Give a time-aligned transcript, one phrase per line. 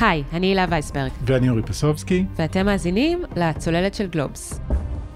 [0.00, 1.10] היי, אני הילה וייסברג.
[1.22, 2.24] ואני אורי פסובסקי.
[2.36, 4.60] ואתם מאזינים לצוללת של גלובס.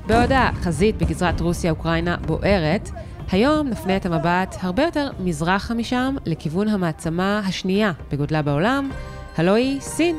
[0.06, 2.90] בעוד החזית בגזרת רוסיה-אוקראינה בוערת,
[3.32, 8.90] היום נפנה את המבט הרבה יותר מזרחה משם, לכיוון המעצמה השנייה בגודלה בעולם,
[9.36, 10.16] הלוא היא סין.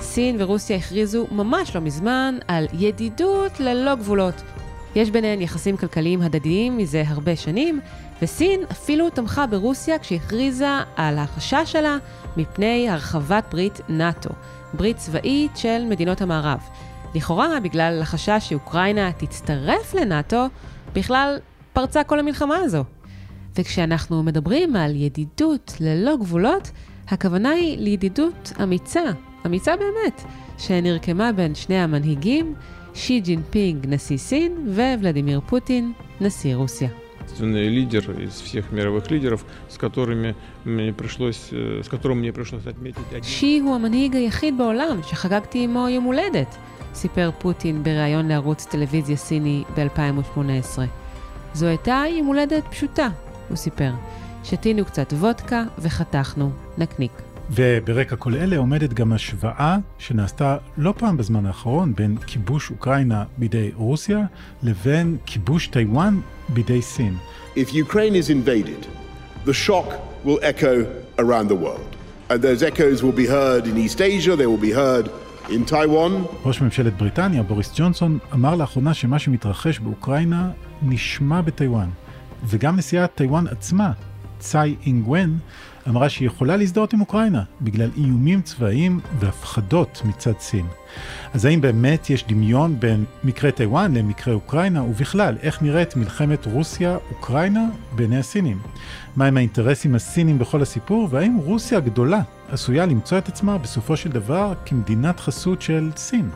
[0.00, 4.42] סין ורוסיה הכריזו ממש לא מזמן על ידידות ללא גבולות.
[4.94, 7.80] יש ביניהן יחסים כלכליים הדדיים מזה הרבה שנים,
[8.22, 11.96] וסין אפילו תמכה ברוסיה כשהכריזה על החשש שלה
[12.36, 14.30] מפני הרחבת ברית נאט"ו,
[14.74, 16.60] ברית צבאית של מדינות המערב.
[17.14, 20.46] לכאורה, בגלל החשש שאוקראינה תצטרף לנאט"ו,
[20.92, 21.38] בכלל
[21.72, 22.84] פרצה כל המלחמה הזו.
[23.56, 26.70] וכשאנחנו מדברים על ידידות ללא גבולות,
[27.08, 29.02] הכוונה היא לידידות אמיצה,
[29.46, 30.22] אמיצה באמת,
[30.58, 32.54] שנרקמה בין שני המנהיגים,
[32.94, 37.07] שי ג'ינפינג, נשיא סין, וולדימיר פוטין, נשיא רוסיה.
[37.39, 43.23] лидер из всех мировых лидеров, с которыми мне пришлось, с которым мне пришлось отметить один...
[43.23, 46.55] שי הוא המנהיג היחיד בעולם שחגגתי עמו יום הולדת,
[46.93, 50.79] סיפר פוטין בריאיון לערוץ טלוויזיה סיני ב-2018.
[51.53, 53.09] זו הייתה יום הולדת פשוטה,
[53.49, 53.91] הוא סיפר.
[54.43, 57.26] שתינו קצת וודקה וחתכנו נקניק.
[57.50, 63.70] וברקע כל אלה עומדת גם השוואה שנעשתה לא פעם בזמן האחרון בין כיבוש אוקראינה בידי
[63.74, 64.18] רוסיה
[64.62, 67.16] לבין כיבוש טיוואן בידי סין.
[67.56, 68.86] If Ukraine is invaded,
[69.46, 69.86] the shock
[70.24, 70.86] will echo
[71.18, 71.90] around the world.
[72.30, 75.08] And those echoes will be heard in East Asia, they will be heard
[75.48, 76.36] in Taiwan.
[76.44, 80.50] ראש ממשלת בריטניה, בוריס ג'ונסון, אמר לאחרונה שמה שמתרחש באוקראינה
[80.82, 81.88] נשמע בטיוואן.
[82.44, 83.92] וגם נשיאת טיוואן עצמה,
[84.38, 85.38] צאי אינגוון,
[85.88, 90.66] אמרה שהיא יכולה להזדהות עם אוקראינה בגלל איומים צבאיים והפחדות מצד סין.
[91.34, 97.64] אז האם באמת יש דמיון בין מקרה טיוואן למקרה אוקראינה, ובכלל, איך נראית מלחמת רוסיה-אוקראינה
[97.92, 98.58] בעיני הסינים?
[99.16, 102.20] מהם האינטרסים הסינים בכל הסיפור, והאם רוסיה הגדולה
[102.50, 106.30] עשויה למצוא את עצמה בסופו של דבר כמדינת חסות של סין?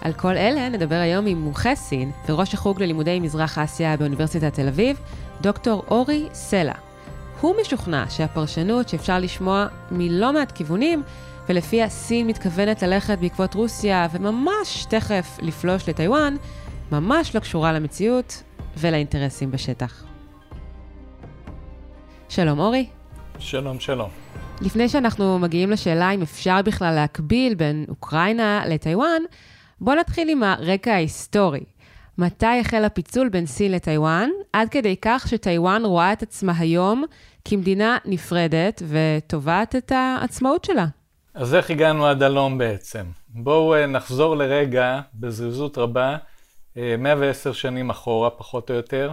[0.00, 4.68] על כל אלה נדבר היום עם מומחה סין וראש החוג ללימודי מזרח אסיה באוניברסיטת תל
[4.68, 4.96] אביב,
[5.40, 6.91] דוקטור אורי סלע.
[7.42, 11.02] הוא משוכנע שהפרשנות שאפשר לשמוע מלא מעט כיוונים,
[11.48, 16.36] ולפיה סין מתכוונת ללכת בעקבות רוסיה וממש תכף לפלוש לטיוואן,
[16.92, 18.42] ממש לא קשורה למציאות
[18.76, 20.04] ולאינטרסים בשטח.
[22.28, 22.86] שלום אורי.
[23.38, 24.10] שלום, שלום.
[24.60, 29.22] לפני שאנחנו מגיעים לשאלה אם אפשר בכלל להקביל בין אוקראינה לטיוואן,
[29.80, 31.64] בואו נתחיל עם הרקע ההיסטורי.
[32.22, 37.04] מתי החל הפיצול בין סין לטיוואן, עד כדי כך שטיוואן רואה את עצמה היום
[37.44, 40.86] כמדינה נפרדת ותובעת את העצמאות שלה.
[41.34, 43.04] אז איך הגענו עד הלום בעצם?
[43.28, 46.16] בואו אה, נחזור לרגע, בזריזות רבה,
[46.76, 49.12] 110 אה, שנים אחורה, פחות או יותר,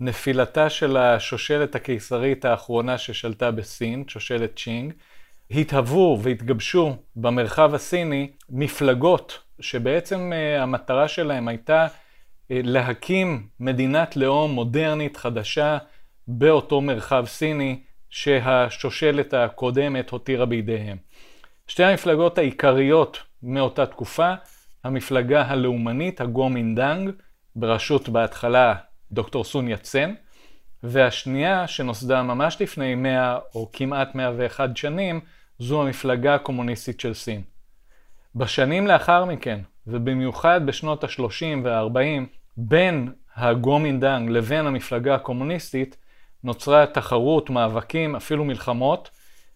[0.00, 4.92] נפילתה של השושלת הקיסרית האחרונה ששלטה בסין, שושלת צ'ינג,
[5.50, 11.86] התהוו והתגבשו במרחב הסיני מפלגות שבעצם אה, המטרה שלהם הייתה
[12.50, 15.78] להקים מדינת לאום מודרנית חדשה
[16.28, 20.96] באותו מרחב סיני שהשושלת הקודמת הותירה בידיהם.
[21.66, 24.34] שתי המפלגות העיקריות מאותה תקופה,
[24.84, 27.10] המפלגה הלאומנית, הגומינדנג,
[27.56, 28.74] בראשות בהתחלה
[29.12, 30.14] דוקטור סון יצן,
[30.82, 35.20] והשנייה, שנוסדה ממש לפני 100 או כמעט 101 שנים,
[35.58, 37.42] זו המפלגה הקומוניסטית של סין.
[38.36, 42.22] בשנים לאחר מכן, ובמיוחד בשנות ה-30 וה-40,
[42.56, 45.96] בין הגומינדנג לבין המפלגה הקומוניסטית,
[46.44, 49.10] נוצרה תחרות, מאבקים, אפילו מלחמות,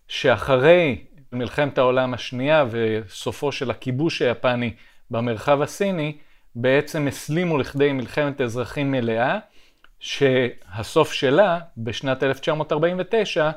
[0.09, 4.75] שאחרי מלחמת העולם השנייה וסופו של הכיבוש היפני
[5.11, 6.19] במרחב הסיני,
[6.55, 9.39] בעצם הסלימו לכדי מלחמת אזרחים מלאה,
[10.01, 13.51] שהסוף שלה, בשנת 1949,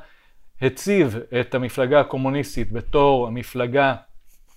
[0.62, 3.96] הציב את המפלגה הקומוניסטית בתור המפלגה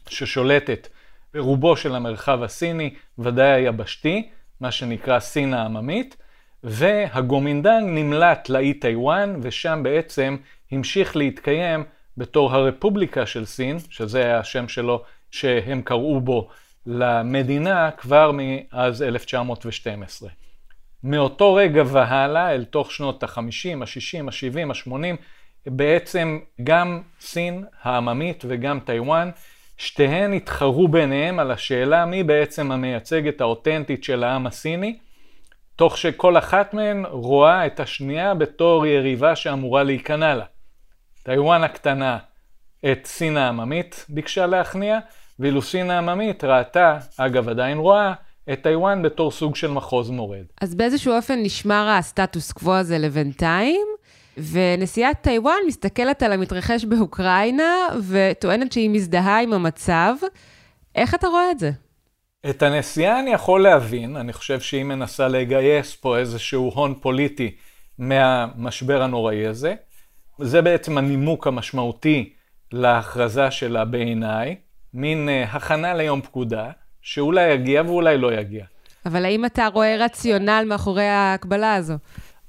[0.09, 0.89] ששולטת
[1.35, 4.29] ברובו של המרחב הסיני, ודאי היבשתי,
[4.61, 6.17] מה שנקרא סין העממית,
[6.65, 10.37] והגומינדנג נמלט לאי טיוואן, ושם בעצם
[10.73, 11.85] המשיך להתקיים
[12.17, 16.49] בתור הרפובליקה של סין, שזה היה השם שלו שהם קראו בו
[16.87, 20.31] למדינה כבר מאז 1912.
[21.05, 23.39] מאותו רגע והלאה, אל תוך שנות ה-50,
[23.81, 25.17] ה-60, ה-70, ה-80,
[25.67, 29.31] בעצם גם סין העממית וגם טיוואן,
[29.77, 34.99] שתיהן התחרו ביניהם על השאלה מי בעצם המייצגת האותנטית של העם הסיני,
[35.77, 40.45] תוך שכל אחת מהן רואה את השנייה בתור יריבה שאמורה להיכנע לה.
[41.23, 42.19] טיוואן הקטנה
[42.93, 44.99] את סין העממית ביקשה להכניע,
[45.39, 48.13] ואילו סין העממית ראתה, אגב עדיין רואה,
[48.53, 50.45] את טיוואן בתור סוג של מחוז מורד.
[50.61, 53.87] אז באיזשהו אופן נשמר הסטטוס קוו הזה לבינתיים,
[54.37, 57.75] ונשיאת טיוואן מסתכלת על המתרחש באוקראינה
[58.09, 60.15] וטוענת שהיא מזדהה עם המצב.
[60.95, 61.71] איך אתה רואה את זה?
[62.51, 67.55] את הנשיאה אני יכול להבין, אני חושב שהיא מנסה לגייס פה איזשהו הון פוליטי
[67.99, 69.75] מהמשבר הנוראי הזה.
[70.39, 72.33] זה בעצם הנימוק המשמעותי
[72.73, 74.57] להכרזה שלה בעיניי,
[74.95, 76.71] מין uh, הכנה ליום פקודה,
[77.03, 78.65] שאולי יגיע ואולי לא יגיע.
[79.07, 81.95] אבל האם אתה רואה רציונל מאחורי ההקבלה הזו?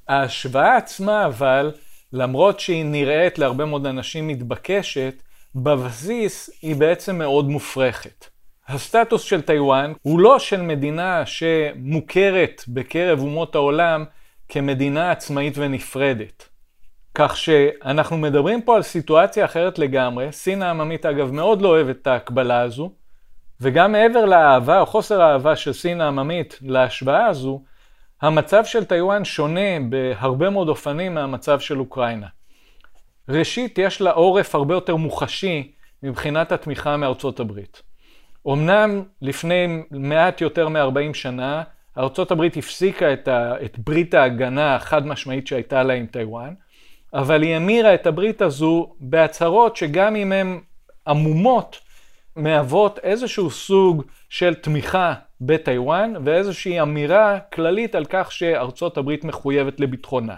[0.07, 1.72] ההשוואה עצמה, אבל,
[2.13, 5.22] למרות שהיא נראית להרבה מאוד אנשים מתבקשת,
[5.56, 8.25] בבסיס היא בעצם מאוד מופרכת.
[8.68, 14.06] הסטטוס של טיוואן הוא לא של מדינה שמוכרת בקרב אומות העולם
[14.50, 16.50] כמדינה עצמאית ונפרדת.
[17.16, 20.31] כך שאנחנו מדברים פה על סיטואציה אחרת לגמרי.
[20.31, 22.92] סין העממית אגב מאוד לא אוהבת את ההקבלה הזו,
[23.62, 27.63] וגם מעבר לאהבה או חוסר האהבה של סין העממית להשוואה הזו,
[28.25, 32.27] המצב של טיוואן שונה בהרבה מאוד אופנים מהמצב של אוקראינה.
[33.30, 35.72] ראשית, יש לה עורף הרבה יותר מוחשי
[36.04, 37.81] מבחינת התמיכה מארצות הברית.
[38.48, 41.63] אמנם לפני מעט יותר מ-40 שנה,
[41.98, 46.54] ארצות הברית הפסיקה את, ה, את ברית ההגנה החד משמעית שהייתה לה עם טיוואן,
[47.13, 50.60] אבל היא המירה את הברית הזו בהצהרות שגם אם הן
[51.07, 51.77] עמומות,
[52.36, 60.36] מהוות איזשהו סוג של תמיכה בטיוואן ואיזושהי אמירה כללית על כך שארצות הברית מחויבת לביטחונה.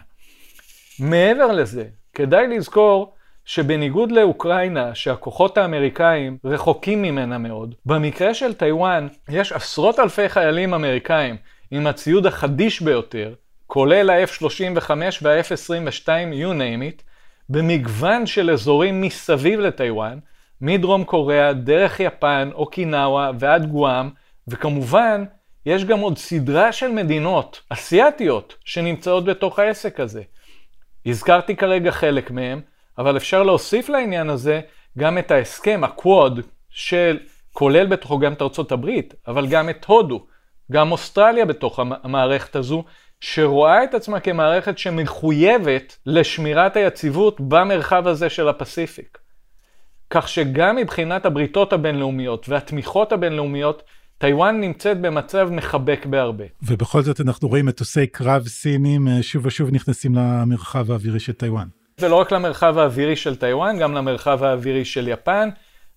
[0.99, 3.13] מעבר לזה, כדאי לזכור
[3.45, 11.35] שבניגוד לאוקראינה, שהכוחות האמריקאים רחוקים ממנה מאוד, במקרה של טיוואן יש עשרות אלפי חיילים אמריקאים
[11.71, 13.33] עם הציוד החדיש ביותר,
[13.67, 14.91] כולל ה-F-35
[15.21, 17.03] וה-F-22, you name it,
[17.49, 20.17] במגוון של אזורים מסביב לטיוואן,
[20.61, 24.09] מדרום קוריאה, דרך יפן, אוקינאווה ועד גואם,
[24.47, 25.23] וכמובן,
[25.65, 30.21] יש גם עוד סדרה של מדינות אסיאתיות שנמצאות בתוך העסק הזה.
[31.05, 32.61] הזכרתי כרגע חלק מהם,
[32.97, 34.61] אבל אפשר להוסיף לעניין הזה
[34.97, 36.39] גם את ההסכם, הקווד,
[36.69, 37.19] של,
[37.53, 40.25] כולל בתוכו גם את ארצות הברית, אבל גם את הודו,
[40.71, 42.83] גם אוסטרליה בתוך המערכת הזו,
[43.19, 49.17] שרואה את עצמה כמערכת שמחויבת לשמירת היציבות במרחב הזה של הפסיפיק.
[50.09, 53.83] כך שגם מבחינת הבריתות הבינלאומיות והתמיכות הבינלאומיות,
[54.17, 56.45] טיוואן נמצאת במצב מחובק בהרבה.
[56.61, 61.67] ובכל זאת אנחנו רואים מטוסי קרב סינים אה, שוב ושוב נכנסים למרחב האווירי של טיוואן.
[61.99, 65.49] ולא רק למרחב האווירי של טיוואן, גם למרחב האווירי של יפן.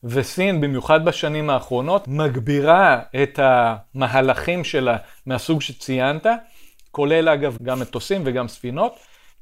[0.04, 4.96] וסין, במיוחד בשנים האחרונות, מגבירה את המהלכים שלה
[5.26, 6.26] מהסוג שציינת,
[6.90, 8.92] כולל אגב גם מטוסים וגם ספינות.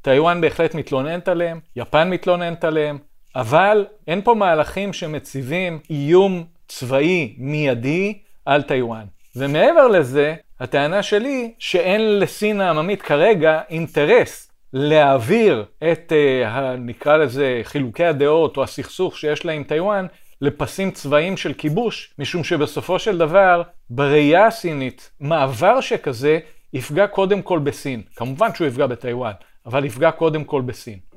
[0.02, 2.98] טיוואן בהחלט מתלוננת עליהם, יפן מתלוננת עליהם,
[3.38, 9.04] אבל אין פה מהלכים שמציבים איום צבאי מיידי על טיוואן.
[9.36, 16.48] ומעבר לזה, הטענה שלי שאין לסין העממית כרגע אינטרס להעביר את, אה,
[16.78, 20.06] נקרא לזה, חילוקי הדעות או הסכסוך שיש לה עם טיוואן
[20.40, 26.38] לפסים צבאיים של כיבוש, משום שבסופו של דבר, בראייה הסינית, מעבר שכזה
[26.72, 28.02] יפגע קודם כל בסין.
[28.16, 29.32] כמובן שהוא יפגע בטיוואן,
[29.66, 31.07] אבל יפגע קודם כל בסין.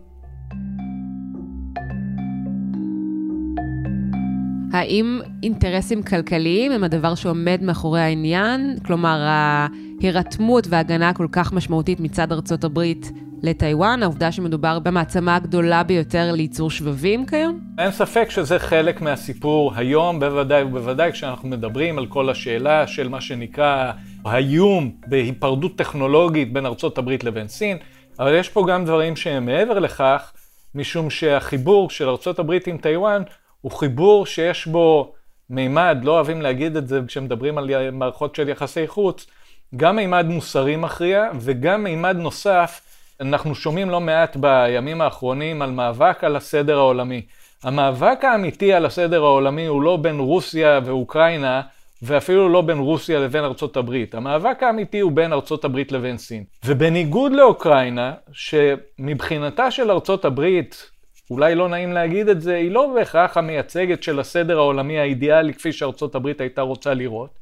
[4.73, 8.77] האם אינטרסים כלכליים הם הדבר שעומד מאחורי העניין?
[8.85, 13.11] כלומר, ההירתמות וההגנה הכל כך משמעותית מצד ארצות הברית
[13.43, 17.59] לטיוואן, העובדה שמדובר במעצמה הגדולה ביותר לייצור שבבים כיום?
[17.77, 23.21] אין ספק שזה חלק מהסיפור היום, בוודאי ובוודאי כשאנחנו מדברים על כל השאלה של מה
[23.21, 23.91] שנקרא
[24.25, 27.77] האיום בהיפרדות טכנולוגית בין ארצות הברית לבין סין,
[28.19, 30.31] אבל יש פה גם דברים שהם מעבר לכך,
[30.75, 33.23] משום שהחיבור של ארצות הברית עם טיוואן
[33.61, 35.13] הוא חיבור שיש בו
[35.49, 39.27] מימד, לא אוהבים להגיד את זה כשמדברים על מערכות של יחסי חוץ,
[39.75, 42.81] גם מימד מוסרי מכריע וגם מימד נוסף,
[43.21, 47.21] אנחנו שומעים לא מעט בימים האחרונים על מאבק על הסדר העולמי.
[47.63, 51.61] המאבק האמיתי על הסדר העולמי הוא לא בין רוסיה ואוקראינה,
[52.01, 54.15] ואפילו לא בין רוסיה לבין ארצות הברית.
[54.15, 56.43] המאבק האמיתי הוא בין ארצות הברית לבין סין.
[56.65, 60.89] ובניגוד לאוקראינה, שמבחינתה של ארצות הברית,
[61.31, 65.71] אולי לא נעים להגיד את זה, היא לא בהכרח המייצגת של הסדר העולמי האידיאלי כפי
[65.71, 67.39] שארצות הברית הייתה רוצה לראות.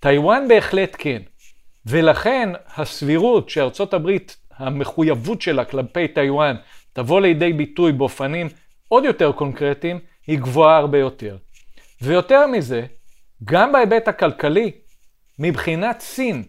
[0.00, 1.22] טיוואן בהחלט כן.
[1.86, 6.56] ולכן הסבירות שארצות הברית, המחויבות שלה כלפי טיוואן,
[6.92, 8.48] תבוא לידי ביטוי באופנים
[8.88, 11.36] עוד יותר קונקרטיים, היא גבוהה הרבה יותר.
[12.02, 12.86] ויותר מזה,
[13.44, 14.70] גם בהיבט הכלכלי,
[15.38, 16.42] מבחינת סין,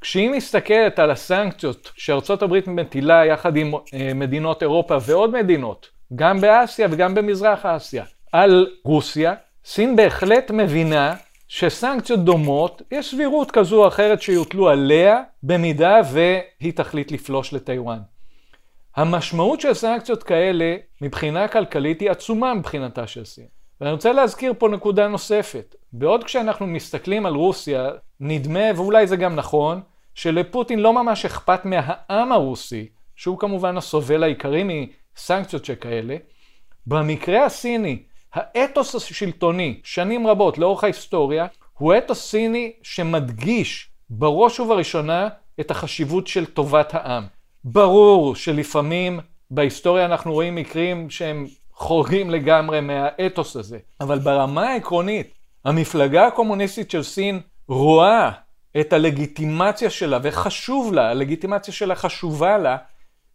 [0.00, 6.40] כשהיא מסתכלת על הסנקציות שארצות הברית מטילה יחד עם אה, מדינות אירופה ועוד מדינות, גם
[6.40, 11.14] באסיה וגם במזרח אסיה, על רוסיה, סין בהחלט מבינה
[11.48, 17.98] שסנקציות דומות, יש סבירות כזו או אחרת שיוטלו עליה, במידה והיא תחליט לפלוש לטיוואן.
[18.96, 23.46] המשמעות של סנקציות כאלה מבחינה כלכלית היא עצומה מבחינתה של סין.
[23.80, 25.74] ואני רוצה להזכיר פה נקודה נוספת.
[25.92, 27.90] בעוד כשאנחנו מסתכלים על רוסיה,
[28.20, 29.80] נדמה, ואולי זה גם נכון,
[30.14, 34.64] שלפוטין לא ממש אכפת מהעם הרוסי, שהוא כמובן הסובל העיקרי
[35.18, 36.16] מסנקציות שכאלה.
[36.86, 38.02] במקרה הסיני,
[38.34, 41.46] האתוס השלטוני, שנים רבות לאורך ההיסטוריה,
[41.78, 45.28] הוא אתוס סיני שמדגיש בראש ובראשונה
[45.60, 47.26] את החשיבות של טובת העם.
[47.64, 56.26] ברור שלפעמים בהיסטוריה אנחנו רואים מקרים שהם חורגים לגמרי מהאתוס הזה, אבל ברמה העקרונית, המפלגה
[56.26, 58.30] הקומוניסטית של סין רואה
[58.80, 62.76] את הלגיטימציה שלה, וחשוב לה, הלגיטימציה שלה חשובה לה,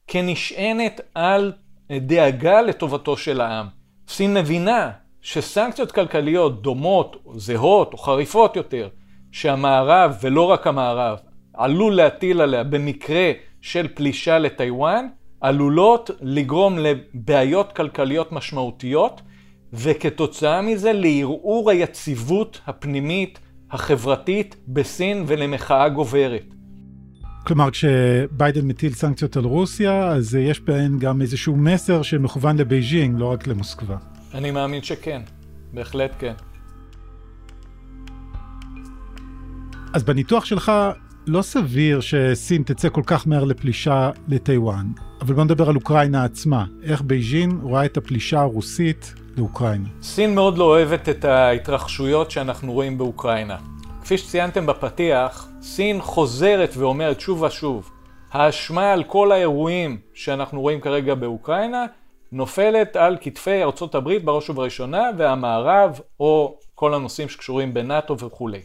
[0.07, 1.53] כנשענת על
[1.91, 3.67] דאגה לטובתו של העם.
[4.07, 8.89] סין מבינה שסנקציות כלכליות דומות, זהות או חריפות יותר,
[9.31, 11.17] שהמערב, ולא רק המערב,
[11.53, 15.07] עלול להטיל עליה במקרה של פלישה לטיוואן,
[15.41, 19.21] עלולות לגרום לבעיות כלכליות משמעותיות,
[19.73, 23.39] וכתוצאה מזה לערעור היציבות הפנימית
[23.71, 26.54] החברתית בסין ולמחאה גוברת.
[27.45, 33.25] כלומר, כשביידן מטיל סנקציות על רוסיה, אז יש בהן גם איזשהו מסר שמכוון לבייג'ינג, לא
[33.25, 33.95] רק למוסקבה.
[34.33, 35.21] אני מאמין שכן,
[35.73, 36.33] בהחלט כן.
[39.93, 40.71] אז בניתוח שלך,
[41.27, 44.85] לא סביר שסין תצא כל כך מהר לפלישה לטיוואן,
[45.21, 46.65] אבל בוא נדבר על אוקראינה עצמה.
[46.83, 49.87] איך בייג'ין רואה את הפלישה הרוסית לאוקראינה?
[50.01, 53.57] סין מאוד לא אוהבת את ההתרחשויות שאנחנו רואים באוקראינה.
[54.05, 57.91] כפי שציינתם בפתיח, סין חוזרת ואומרת שוב ושוב,
[58.31, 61.85] האשמה על כל האירועים שאנחנו רואים כרגע באוקראינה
[62.31, 68.61] נופלת על כתפי ארצות הברית בראש ובראשונה והמערב או כל הנושאים שקשורים בנאט"ו וכולי.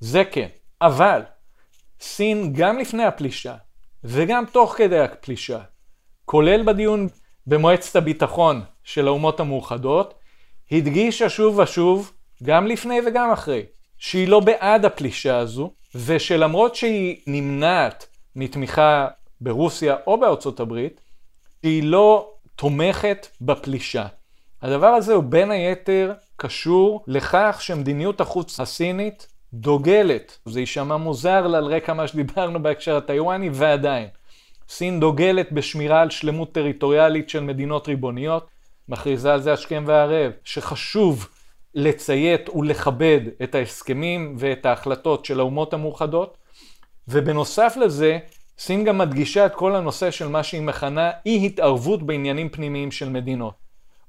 [0.00, 0.48] זה כן,
[0.82, 1.22] אבל
[2.00, 3.54] סין גם לפני הפלישה
[4.04, 5.60] וגם תוך כדי הפלישה,
[6.24, 7.08] כולל בדיון
[7.46, 10.14] במועצת הביטחון של האומות המאוחדות,
[10.72, 12.12] הדגישה שוב ושוב,
[12.42, 13.62] גם לפני וגם אחרי,
[14.00, 19.08] שהיא לא בעד הפלישה הזו, ושלמרות שהיא נמנעת מתמיכה
[19.40, 21.00] ברוסיה או בארצות הברית,
[21.62, 24.06] היא לא תומכת בפלישה.
[24.62, 31.64] הדבר הזה הוא בין היתר קשור לכך שמדיניות החוץ הסינית דוגלת, זה יישמע מוזר על
[31.64, 34.08] רקע מה שדיברנו בהקשר הטיוואני, ועדיין.
[34.68, 38.46] סין דוגלת בשמירה על שלמות טריטוריאלית של מדינות ריבוניות,
[38.88, 41.28] מכריזה על זה השכם והערב, שחשוב
[41.74, 46.38] לציית ולכבד את ההסכמים ואת ההחלטות של האומות המאוחדות,
[47.08, 48.18] ובנוסף לזה,
[48.58, 53.08] סין גם מדגישה את כל הנושא של מה שהיא מכנה אי התערבות בעניינים פנימיים של
[53.08, 53.54] מדינות.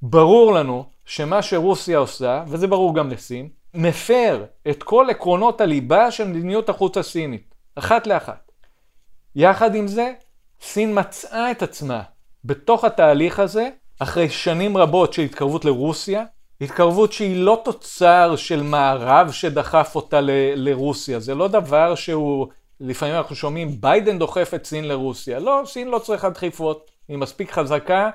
[0.02, 6.28] ברור לנו שמה שרוסיה עושה, וזה ברור גם לסין, מפר את כל עקרונות הליבה של
[6.28, 8.52] מדיניות החוץ הסינית, אחת לאחת.
[9.36, 10.14] יחד עם זה,
[10.62, 12.02] סין מצאה את עצמה
[12.46, 16.24] בתוך התהליך הזה, אחרי שנים רבות של התקרבות לרוסיה,
[16.62, 22.48] התקרבות שהיא לא תוצר של מערב שדחף אותה ל- לרוסיה, זה לא דבר שהוא,
[22.80, 25.40] לפעמים אנחנו שומעים, ביידן דוחף את סין לרוסיה.
[25.40, 28.10] לא, סין לא צריכה דחיפות, היא מספיק חזקה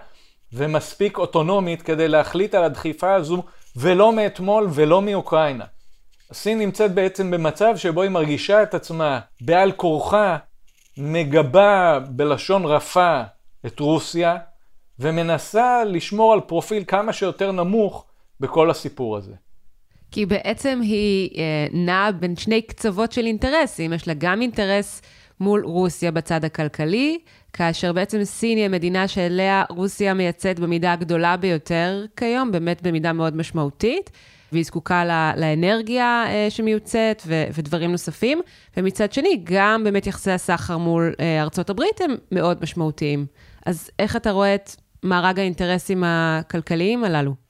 [0.53, 3.43] ומספיק אוטונומית כדי להחליט על הדחיפה הזו,
[3.76, 5.65] ולא מאתמול ולא מאוקראינה.
[6.33, 10.37] סין נמצאת בעצם במצב שבו היא מרגישה את עצמה בעל כורחה,
[10.99, 13.23] מגבה בלשון רפה
[13.67, 14.37] את רוסיה,
[14.99, 18.05] ומנסה לשמור על פרופיל כמה שיותר נמוך
[18.40, 19.33] בכל הסיפור הזה.
[20.11, 23.93] כי בעצם היא אה, נעה בין שני קצוות של אינטרסים.
[23.93, 25.02] יש לה גם אינטרס
[25.40, 27.19] מול רוסיה בצד הכלכלי,
[27.52, 33.37] כאשר בעצם סין היא המדינה שאליה רוסיה מייצאת במידה הגדולה ביותר כיום, באמת במידה מאוד
[33.37, 34.11] משמעותית.
[34.52, 38.40] והיא זקוקה לה, לאנרגיה אה, שמיוצאת ו, ודברים נוספים.
[38.76, 43.26] ומצד שני, גם באמת יחסי הסחר מול אה, ארצות הברית הם מאוד משמעותיים.
[43.66, 44.71] אז איך אתה רואה את
[45.02, 47.46] מארג האינטרסים הכלכליים הללו?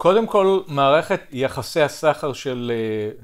[0.00, 2.72] קודם כל, מערכת יחסי הסחר של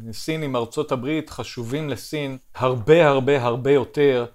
[0.09, 4.26] uh, סין עם ארצות הברית חשובים לסין הרבה הרבה הרבה יותר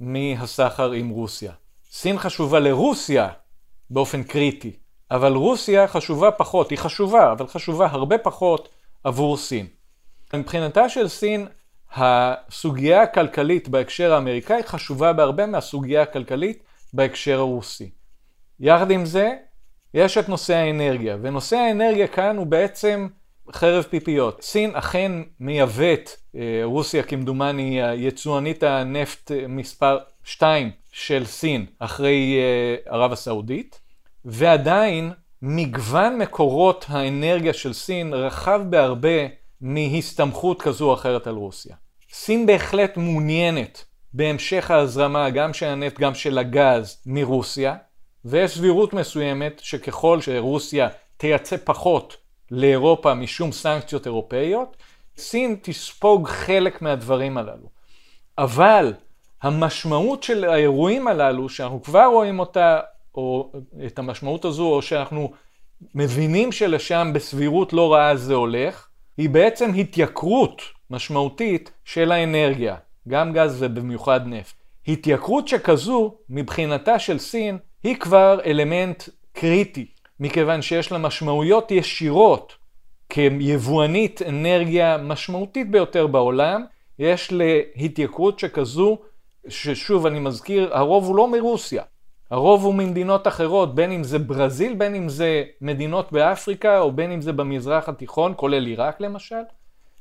[0.00, 1.52] מהסחר עם רוסיה.
[1.90, 3.28] סין חשובה לרוסיה
[3.90, 4.72] באופן קריטי,
[5.10, 8.68] אבל רוסיה חשובה פחות, היא חשובה, אבל חשובה הרבה פחות
[9.04, 9.66] עבור סין.
[10.34, 11.46] מבחינתה של סין,
[11.94, 17.90] הסוגיה הכלכלית בהקשר האמריקאי חשובה בהרבה מהסוגיה הכלכלית בהקשר הרוסי.
[18.60, 19.36] יחד עם זה,
[19.94, 23.08] יש את נושא האנרגיה, ונושא האנרגיה כאן הוא בעצם
[23.52, 24.42] חרב פיפיות.
[24.42, 33.12] סין אכן מייבאת, אה, רוסיה כמדומני יצואנית הנפט מספר 2 של סין אחרי אה, ערב
[33.12, 33.80] הסעודית,
[34.24, 39.26] ועדיין מגוון מקורות האנרגיה של סין רחב בהרבה
[39.60, 41.76] מהסתמכות כזו או אחרת על רוסיה.
[42.12, 47.74] סין בהחלט מעוניינת בהמשך ההזרמה גם של הנפט, גם של הגז מרוסיה,
[48.24, 52.16] ויש סבירות מסוימת שככל שרוסיה תייצא פחות
[52.50, 54.76] לאירופה משום סנקציות אירופאיות,
[55.16, 57.68] סין תספוג חלק מהדברים הללו.
[58.38, 58.92] אבל
[59.42, 62.80] המשמעות של האירועים הללו, שאנחנו כבר רואים אותה,
[63.14, 63.52] או
[63.86, 65.32] את המשמעות הזו, או שאנחנו
[65.94, 68.86] מבינים שלשם בסבירות לא רעה זה הולך,
[69.16, 72.76] היא בעצם התייקרות משמעותית של האנרגיה,
[73.08, 74.54] גם גז ובמיוחד נפט.
[74.88, 79.86] התייקרות שכזו, מבחינתה של סין, היא כבר אלמנט קריטי,
[80.20, 82.52] מכיוון שיש לה משמעויות ישירות
[83.08, 86.64] כיבואנית אנרגיה משמעותית ביותר בעולם,
[86.98, 88.98] יש להתייקרות שכזו,
[89.48, 91.82] ששוב אני מזכיר, הרוב הוא לא מרוסיה,
[92.30, 97.12] הרוב הוא ממדינות אחרות, בין אם זה ברזיל, בין אם זה מדינות באפריקה, או בין
[97.12, 99.42] אם זה במזרח התיכון, כולל עיראק למשל.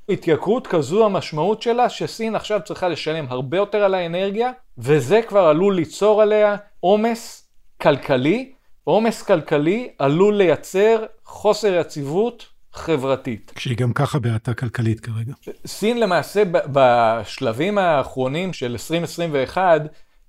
[0.09, 5.75] התייקרות כזו המשמעות שלה שסין עכשיו צריכה לשלם הרבה יותר על האנרגיה, וזה כבר עלול
[5.75, 7.48] ליצור עליה עומס
[7.81, 8.51] כלכלי.
[8.83, 13.51] עומס כלכלי עלול לייצר חוסר יציבות חברתית.
[13.55, 15.33] כשהיא גם ככה בהאטה כלכלית כרגע.
[15.67, 19.81] סין למעשה בשלבים האחרונים של 2021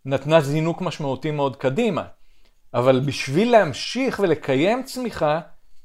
[0.05, 2.03] נתנה זינוק משמעותי מאוד קדימה,
[2.75, 5.41] אבל בשביל להמשיך ולקיים צמיחה,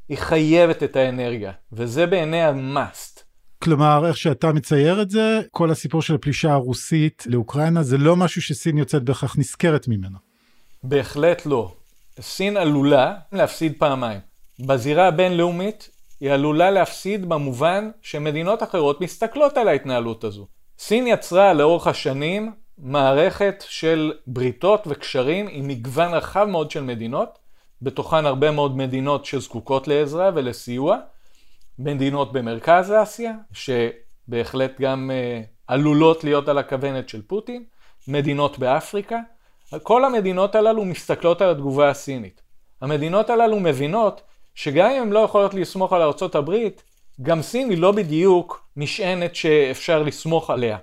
[0.10, 3.20] היא חייבת את האנרגיה, וזה בעיני ה-must.
[3.60, 8.42] כלומר, איך שאתה מצייר את זה, כל הסיפור של הפלישה הרוסית לאוקראינה זה לא משהו
[8.42, 10.25] שסין יוצאת בהכרח נשכרת ממנו.
[10.88, 11.72] בהחלט לא.
[12.20, 14.20] סין עלולה להפסיד פעמיים.
[14.60, 15.90] בזירה הבינלאומית
[16.20, 20.48] היא עלולה להפסיד במובן שמדינות אחרות מסתכלות על ההתנהלות הזו.
[20.80, 27.40] סין יצרה לאורך השנים מערכת של בריתות וקשרים עם מגוון רחב מאוד של מדינות,
[27.82, 30.98] בתוכן הרבה מאוד מדינות שזקוקות לעזרה ולסיוע,
[31.80, 37.64] מדינות במרכז אסיה, שבהחלט גם uh, עלולות להיות על הכוונת של פוטין,
[38.08, 39.20] מדינות באפריקה,
[39.84, 42.42] כל המדינות הללו מסתכלות על התגובה הסינית.
[42.82, 44.22] המדינות הללו מבינות
[44.56, 46.84] שגם אם הן לא יכולות לסמוך על ארצות הברית,
[47.22, 50.78] גם סין היא לא בדיוק משענת שאפשר לסמוך עליה.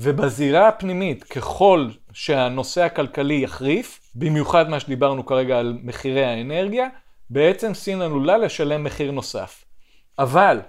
[0.00, 6.88] ובזירה הפנימית, ככל שהנושא הכלכלי יחריף, במיוחד מה שדיברנו כרגע על מחירי האנרגיה,
[7.30, 9.64] בעצם סין עלולה לשלם מחיר נוסף.
[10.18, 10.60] אבל,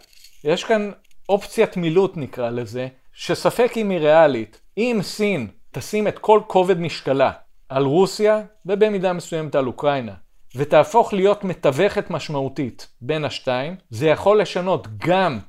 [0.44, 0.92] יש כאן
[1.30, 4.60] אופציית מילוט נקרא לזה, שספק אם היא ריאלית.
[4.78, 7.32] אם סין תשים את כל כובד משקלה
[7.70, 10.14] על רוסיה, ובמידה מסוימת על אוקראינה,
[10.56, 15.40] ותהפוך להיות מתווכת משמעותית בין השתיים, זה יכול לשנות גם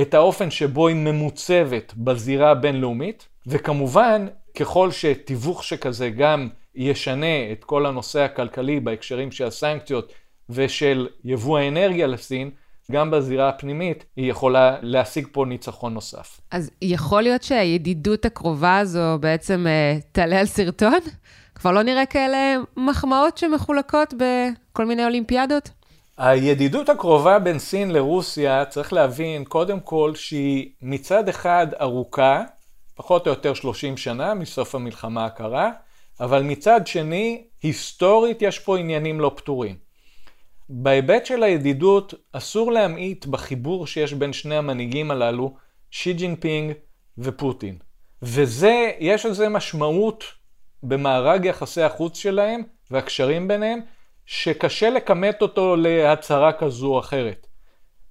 [0.00, 4.26] את האופן שבו היא ממוצבת בזירה הבינלאומית, וכמובן,
[4.58, 10.12] ככל שתיווך שכזה גם ישנה את כל הנושא הכלכלי בהקשרים של הסנקציות
[10.50, 12.50] ושל יבוא האנרגיה לסין,
[12.92, 16.40] גם בזירה הפנימית היא יכולה להשיג פה ניצחון נוסף.
[16.50, 20.98] אז יכול להיות שהידידות הקרובה הזו בעצם uh, תעלה על סרטון?
[21.58, 25.70] כבר לא נראה כאלה מחמאות שמחולקות בכל מיני אולימפיאדות?
[26.18, 32.42] הידידות הקרובה בין סין לרוסיה, צריך להבין קודם כל שהיא מצד אחד ארוכה,
[32.94, 35.70] פחות או יותר 30 שנה מסוף המלחמה הקרה,
[36.20, 39.76] אבל מצד שני, היסטורית יש פה עניינים לא פתורים.
[40.68, 45.54] בהיבט של הידידות, אסור להמעיט בחיבור שיש בין שני המנהיגים הללו,
[45.90, 46.72] שי ג'ינפינג
[47.18, 47.78] ופוטין.
[48.22, 50.37] וזה, יש לזה משמעות
[50.82, 53.80] במארג יחסי החוץ שלהם והקשרים ביניהם,
[54.26, 57.46] שקשה לכמת אותו להצהרה כזו או אחרת.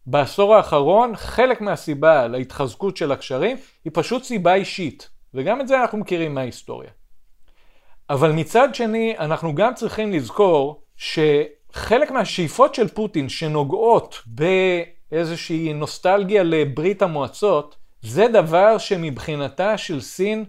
[0.05, 5.97] בעשור האחרון, חלק מהסיבה להתחזקות של הקשרים היא פשוט סיבה אישית, וגם את זה אנחנו
[5.97, 6.89] מכירים מההיסטוריה.
[8.09, 17.01] אבל מצד שני, אנחנו גם צריכים לזכור שחלק מהשאיפות של פוטין שנוגעות באיזושהי נוסטלגיה לברית
[17.01, 20.45] המועצות, זה דבר שמבחינתה של סין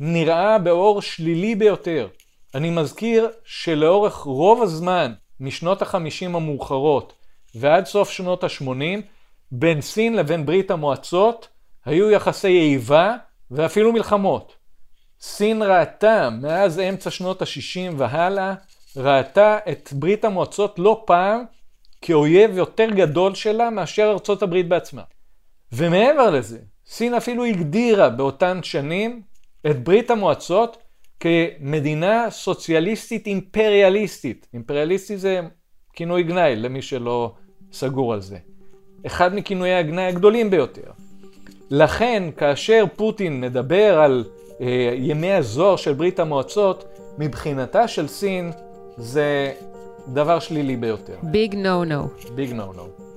[0.00, 2.08] נראה באור שלילי ביותר.
[2.54, 7.12] אני מזכיר שלאורך רוב הזמן, משנות החמישים המאוחרות
[7.54, 9.00] ועד סוף שנות ה-80,
[9.52, 11.48] בין סין לבין ברית המועצות
[11.84, 13.16] היו יחסי איבה
[13.50, 14.52] ואפילו מלחמות.
[15.20, 18.54] סין ראתה מאז אמצע שנות ה-60 והלאה,
[18.96, 21.44] ראתה את ברית המועצות לא פעם
[22.02, 25.02] כאויב יותר גדול שלה מאשר ארצות הברית בעצמה.
[25.72, 29.22] ומעבר לזה, סין אפילו הגדירה באותן שנים
[29.66, 30.76] את ברית המועצות
[31.20, 34.46] כמדינה סוציאליסטית אימפריאליסטית.
[34.54, 35.40] אימפריאליסטי זה
[35.92, 37.32] כינוי גנאי למי שלא
[37.72, 38.38] סגור על זה.
[39.06, 40.90] אחד מכינויי הגנאי הגדולים ביותר.
[41.70, 44.24] לכן, כאשר פוטין מדבר על
[44.60, 48.50] אה, ימי הזוהר של ברית המועצות, מבחינתה של סין
[48.96, 49.52] זה
[50.08, 51.16] דבר שלילי ביותר.
[51.22, 52.08] ביג נו נו.
[52.34, 53.09] ביג נו נו.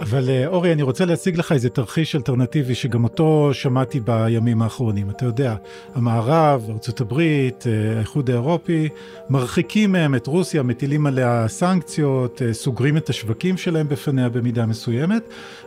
[0.00, 5.10] אבל אה, אורי, אני רוצה להציג לך איזה תרחיש אלטרנטיבי שגם אותו שמעתי בימים האחרונים.
[5.10, 5.54] אתה יודע,
[5.94, 8.88] המערב, ארה"ב, אה, האיחוד האירופי,
[9.30, 15.22] מרחיקים מהם את רוסיה, מטילים עליה סנקציות, אה, סוגרים את השווקים שלהם בפניה במידה מסוימת,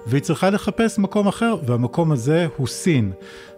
[0.06, 3.12] והיא צריכה לחפש מקום אחר, והמקום הזה הוא סין.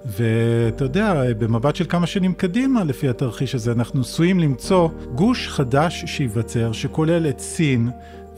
[0.06, 6.04] ואתה יודע, במבט של כמה שנים קדימה, לפי התרחיש הזה, אנחנו עשויים למצוא גוש חדש
[6.08, 7.90] שייווצר, שכולל את סין,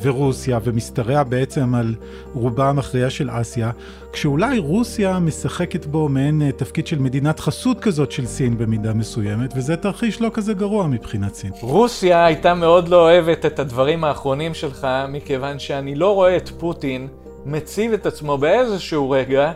[0.02, 1.96] ורוסיה ומשתרע בעצם על
[2.34, 3.72] רובה המכריע של אסיה,
[4.14, 9.54] כשאולי רוסיה משחקת בו מעין אה, תפקיד של מדינת חסות כזאת של סין במידה מסוימת,
[9.56, 11.52] וזה תרחיש לא כזה גרוע מבחינת סין.
[11.62, 17.08] רוסיה הייתה מאוד לא אוהבת את הדברים האחרונים שלך, מכיוון שאני לא רואה את פוטין
[17.46, 19.52] מציב את עצמו באיזשהו רגע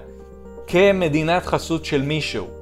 [0.67, 2.60] כמדינת חסות של מישהו.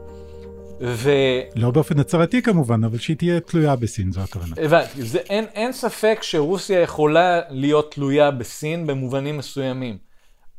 [0.81, 1.11] ו...
[1.55, 4.55] לא באופן הצהרתי כמובן, אבל שהיא תהיה תלויה בסין, זו הכוונה.
[4.57, 9.97] הבנתי, אין, אין ספק שרוסיה יכולה להיות תלויה בסין במובנים מסוימים.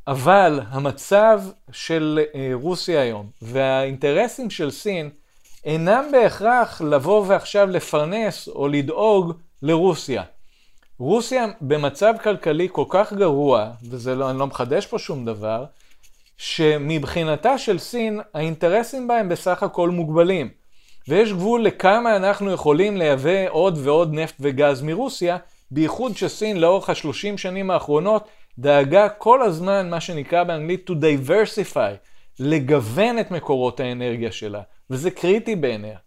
[0.07, 5.11] אבל המצב של אה, רוסיה היום והאינטרסים של סין
[5.65, 10.23] אינם בהכרח לבוא ועכשיו לפרנס או לדאוג לרוסיה.
[10.99, 15.65] רוסיה במצב כלכלי כל כך גרוע, וזה לא, לא מחדש פה שום דבר,
[16.41, 20.49] שמבחינתה של סין, האינטרסים בהם בסך הכל מוגבלים.
[21.09, 25.39] ויש גבול לכמה אנחנו יכולים לייבא עוד ועוד נפט וגז מרוסיה,
[25.71, 31.97] בייחוד שסין לאורך השלושים שנים האחרונות דאגה כל הזמן, מה שנקרא באנגלית to diversify,
[32.39, 35.99] לגוון את מקורות האנרגיה שלה, וזה קריטי בעיניה.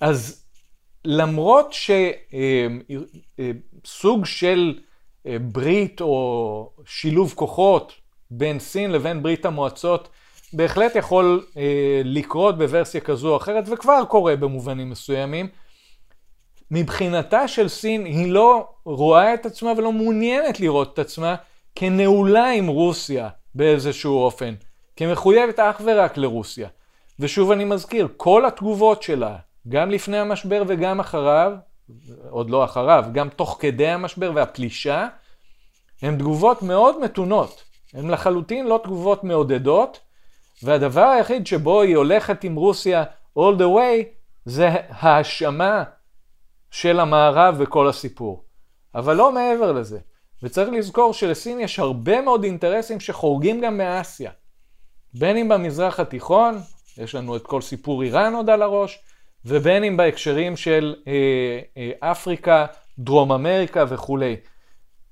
[0.00, 0.44] אז
[1.04, 2.08] למרות שסוג
[3.38, 3.46] אה,
[4.20, 4.78] אה, של
[5.26, 8.01] אה, ברית או שילוב כוחות
[8.34, 10.08] בין סין לבין ברית המועצות
[10.52, 15.48] בהחלט יכול אה, לקרות בוורסיה כזו או אחרת, וכבר קורה במובנים מסוימים.
[16.70, 21.34] מבחינתה של סין, היא לא רואה את עצמה ולא מעוניינת לראות את עצמה
[21.74, 24.54] כנעולה עם רוסיה באיזשהו אופן,
[24.96, 26.68] כמחויבת אך ורק לרוסיה.
[27.18, 29.36] ושוב אני מזכיר, כל התגובות שלה,
[29.68, 31.52] גם לפני המשבר וגם אחריו,
[32.30, 35.08] עוד לא אחריו, גם תוך כדי המשבר והפלישה,
[36.02, 37.71] הן תגובות מאוד מתונות.
[37.94, 40.00] הן לחלוטין לא תגובות מעודדות,
[40.62, 43.04] והדבר היחיד שבו היא הולכת עם רוסיה
[43.38, 44.04] all the way,
[44.44, 45.84] זה האשמה
[46.70, 48.44] של המערב וכל הסיפור.
[48.94, 49.98] אבל לא מעבר לזה.
[50.42, 54.30] וצריך לזכור שלסין יש הרבה מאוד אינטרסים שחורגים גם מאסיה.
[55.14, 56.58] בין אם במזרח התיכון,
[56.98, 58.98] יש לנו את כל סיפור איראן עוד על הראש,
[59.44, 61.12] ובין אם בהקשרים של אה,
[61.76, 62.66] אה, אפריקה,
[62.98, 64.36] דרום אמריקה וכולי.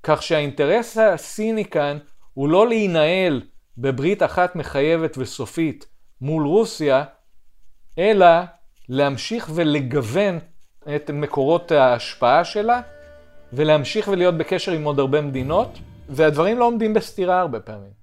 [0.03, 1.97] כך שהאינטרס הסיני כאן
[2.33, 3.41] הוא לא להינעל
[3.77, 5.85] בברית אחת מחייבת וסופית
[6.21, 7.03] מול רוסיה,
[7.97, 8.27] אלא
[8.89, 10.39] להמשיך ולגוון
[10.95, 12.81] את מקורות ההשפעה שלה,
[13.53, 18.00] ולהמשיך ולהיות בקשר עם עוד הרבה מדינות, והדברים לא עומדים בסתירה הרבה פעמים.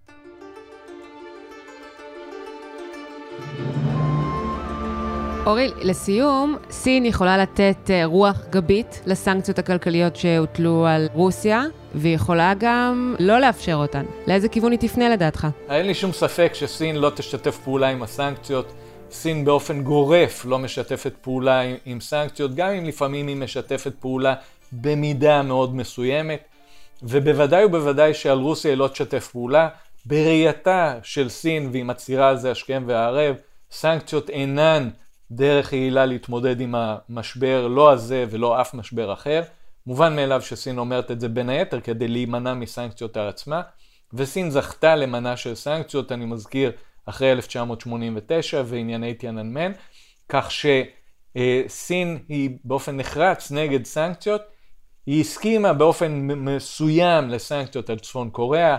[5.47, 12.53] אורי, לסיום, סין יכולה לתת אה, רוח גבית לסנקציות הכלכליות שהוטלו על רוסיה, והיא יכולה
[12.59, 14.05] גם לא לאפשר אותן.
[14.27, 15.47] לאיזה כיוון היא תפנה לדעתך?
[15.71, 18.73] אין לי שום ספק שסין לא תשתף פעולה עם הסנקציות.
[19.11, 24.35] סין באופן גורף לא משתפת פעולה עם, עם סנקציות, גם אם לפעמים היא משתפת פעולה
[24.73, 26.41] במידה מאוד מסוימת,
[27.03, 29.69] ובוודאי ובוודאי שעל רוסיה היא לא תשתף פעולה.
[30.07, 33.35] בראייתה של סין, והיא מצהירה על זה השכם והערב,
[33.71, 34.89] סנקציות אינן
[35.31, 39.43] דרך יעילה להתמודד עם המשבר, לא הזה ולא אף משבר אחר.
[39.87, 43.63] מובן מאליו שסין אומרת את זה בין היתר כדי להימנע מסנקציות על עצמה,
[44.13, 46.73] וסין זכתה למנה של סנקציות, אני מזכיר,
[47.07, 49.73] אחרי 1989 וענייני טיאננמן,
[50.29, 54.43] כך שסין היא באופן נחרץ נגד סנקציות,
[55.07, 58.77] היא הסכימה באופן מסוים לסנקציות על צפון קוריאה,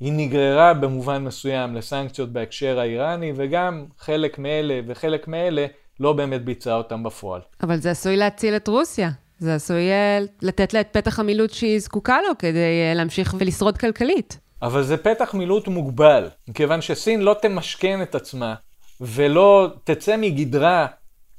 [0.00, 5.66] היא נגררה במובן מסוים לסנקציות בהקשר האיראני, וגם חלק מאלה וחלק מאלה
[6.00, 7.40] לא באמת ביצעה אותם בפועל.
[7.62, 9.10] אבל זה עשוי להציל את רוסיה.
[9.38, 13.78] זה עשוי אה, לתת לה את פתח המילוט שהיא זקוקה לו כדי אה, להמשיך ולשרוד
[13.78, 14.38] כלכלית.
[14.62, 18.54] אבל זה פתח מילוט מוגבל, מכיוון שסין לא תמשכן את עצמה
[19.00, 20.86] ולא תצא מגדרה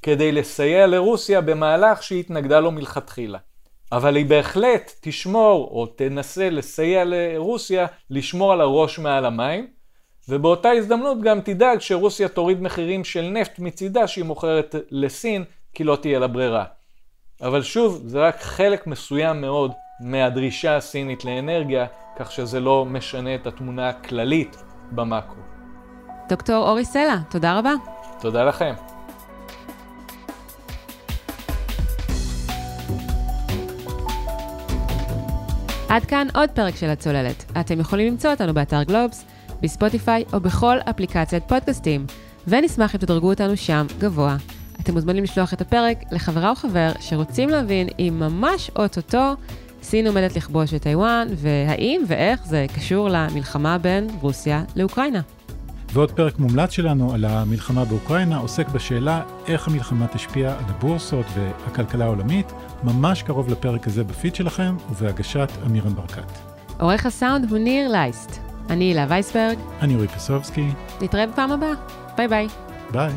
[0.01, 3.37] כדי לסייע לרוסיה במהלך שהיא התנגדה לו מלכתחילה.
[3.91, 9.67] אבל היא בהחלט תשמור או תנסה לסייע לרוסיה לשמור על הראש מעל המים,
[10.29, 15.95] ובאותה הזדמנות גם תדאג שרוסיה תוריד מחירים של נפט מצידה שהיא מוכרת לסין, כי לא
[15.95, 16.65] תהיה לה ברירה.
[17.41, 21.85] אבל שוב, זה רק חלק מסוים מאוד מהדרישה הסינית לאנרגיה,
[22.17, 25.41] כך שזה לא משנה את התמונה הכללית במאקרו.
[26.29, 27.73] דוקטור אורי סלע, תודה רבה.
[28.21, 28.73] תודה לכם.
[35.89, 37.51] עד כאן עוד פרק של הצוללת.
[37.59, 39.25] אתם יכולים למצוא אותנו באתר גלובס,
[39.61, 42.05] בספוטיפיי או בכל אפליקציית פודקאסטים,
[42.47, 44.37] ונשמח אם תדרגו אותנו שם גבוה.
[44.81, 49.33] אתם מוזמנים לשלוח את הפרק לחברה או חבר שרוצים להבין אם ממש אוטוטו
[49.83, 55.21] סין עומדת לכבוש את טיוואן, והאם ואיך זה קשור למלחמה בין רוסיה לאוקראינה.
[55.93, 62.05] ועוד פרק מומלץ שלנו על המלחמה באוקראינה עוסק בשאלה איך המלחמה תשפיע על הבורסות והכלכלה
[62.05, 62.51] העולמית,
[62.83, 66.31] ממש קרוב לפרק הזה בפיד שלכם ובהגשת עמירם ברקת.
[66.79, 68.48] עורך הסאונד הוא ניר לייסט.
[68.69, 69.57] אני הילה וייסברג.
[69.81, 70.67] אני אורי פסובסקי.
[71.01, 71.73] נתראה בפעם הבאה.
[72.17, 72.47] ביי ביי.
[72.91, 73.13] ביי.